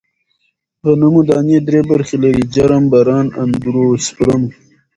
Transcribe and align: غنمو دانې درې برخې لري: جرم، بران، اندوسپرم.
غنمو 0.85 1.21
دانې 1.29 1.57
درې 1.67 1.81
برخې 1.89 2.17
لري: 2.23 2.43
جرم، 2.53 2.83
بران، 2.91 3.27
اندوسپرم. 3.41 4.43